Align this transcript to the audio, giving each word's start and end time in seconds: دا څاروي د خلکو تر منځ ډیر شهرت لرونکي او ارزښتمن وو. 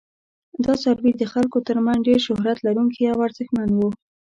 دا 0.63 0.73
څاروي 0.81 1.11
د 1.17 1.23
خلکو 1.33 1.57
تر 1.67 1.77
منځ 1.85 1.99
ډیر 2.07 2.19
شهرت 2.27 2.57
لرونکي 2.67 3.03
او 3.13 3.17
ارزښتمن 3.27 3.69
وو. 3.73 3.89